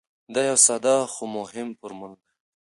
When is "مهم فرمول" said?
1.37-2.11